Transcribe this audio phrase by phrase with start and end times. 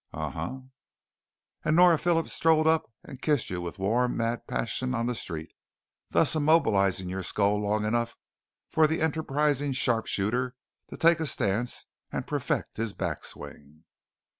[0.15, 0.61] "Uh"
[1.63, 5.53] "And Nora Phillips strode up and kissed you with warm, mad passion on the street,
[6.09, 8.17] thus immobilizing your skull long enough
[8.67, 10.55] for the enterprising sharpshooter
[10.87, 13.83] to take a stance and perfect his backswing."